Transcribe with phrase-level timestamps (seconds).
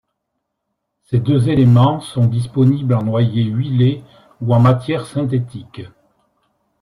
[1.03, 4.03] Ces deux éléments sont disponibles en noyer huilé
[4.41, 5.83] ou en matière synthétique.